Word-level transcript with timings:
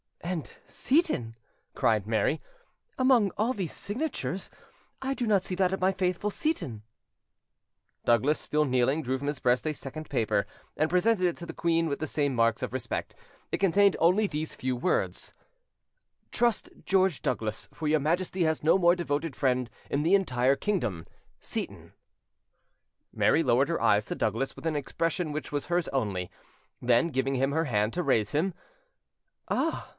"And 0.23 0.55
Seyton!" 0.67 1.35
cried 1.75 2.07
Mary, 2.07 2.41
"among 2.97 3.31
all 3.37 3.51
these 3.53 3.73
signatures, 3.73 4.49
I 5.01 5.13
do 5.13 5.27
not 5.27 5.43
see 5.43 5.55
that 5.55 5.73
of 5.73 5.81
my 5.81 5.91
faithful 5.91 6.29
Seyton." 6.31 6.83
Douglas, 8.05 8.39
still 8.39 8.63
kneeling, 8.63 9.03
drew 9.03 9.17
from 9.17 9.27
his 9.27 9.39
breast 9.41 9.67
a 9.67 9.73
second 9.73 10.09
paper, 10.09 10.47
and 10.77 10.89
presented 10.89 11.25
it 11.25 11.37
to 11.37 11.45
the 11.45 11.53
queen 11.53 11.87
with 11.89 11.99
the 11.99 12.07
same 12.07 12.33
marks 12.33 12.63
of 12.63 12.71
respect. 12.71 13.13
It 13.51 13.57
contained 13.57 13.97
only 13.99 14.25
these 14.25 14.55
few 14.55 14.75
words: 14.75 15.33
"Trust 16.31 16.69
George 16.85 17.21
Douglas; 17.21 17.67
for 17.73 17.89
your 17.89 17.99
Majesty 17.99 18.43
has 18.43 18.63
no 18.63 18.77
more 18.77 18.95
devoted 18.95 19.35
friend 19.35 19.69
in 19.89 20.01
the 20.01 20.15
entire 20.15 20.55
kingdom. 20.55 21.03
"SEYTON." 21.41 21.93
Mary 23.11 23.43
lowered 23.43 23.69
her 23.69 23.81
eyes 23.81 24.05
to 24.05 24.15
Douglas 24.15 24.55
with 24.55 24.65
an 24.65 24.77
expression 24.77 25.33
which 25.33 25.51
was 25.51 25.65
hers 25.65 25.89
only; 25.89 26.31
then, 26.81 27.09
giving 27.09 27.35
him 27.35 27.51
her 27.51 27.65
hand 27.65 27.91
to 27.93 28.01
raise 28.01 28.31
him— 28.31 28.53
"Ah!" 29.49 29.89